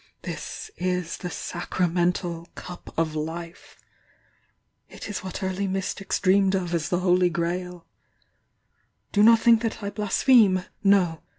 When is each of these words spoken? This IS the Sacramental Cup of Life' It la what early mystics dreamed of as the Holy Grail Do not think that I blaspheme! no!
This 0.23 0.71
IS 0.77 1.17
the 1.17 1.29
Sacramental 1.29 2.47
Cup 2.55 2.91
of 2.97 3.13
Life' 3.13 3.77
It 4.89 5.07
la 5.07 5.15
what 5.21 5.43
early 5.43 5.67
mystics 5.67 6.19
dreamed 6.19 6.55
of 6.55 6.73
as 6.73 6.89
the 6.89 7.01
Holy 7.01 7.29
Grail 7.29 7.85
Do 9.11 9.21
not 9.21 9.39
think 9.41 9.61
that 9.61 9.83
I 9.83 9.91
blaspheme! 9.91 10.63
no! 10.83 11.21